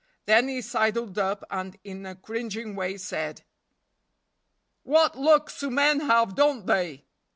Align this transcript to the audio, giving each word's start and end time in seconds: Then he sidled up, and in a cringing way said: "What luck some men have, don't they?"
Then 0.25 0.47
he 0.47 0.63
sidled 0.63 1.19
up, 1.19 1.43
and 1.51 1.77
in 1.83 2.07
a 2.07 2.15
cringing 2.15 2.75
way 2.75 2.97
said: 2.97 3.43
"What 4.81 5.15
luck 5.15 5.51
some 5.51 5.75
men 5.75 5.99
have, 5.99 6.33
don't 6.33 6.65
they?" 6.65 7.05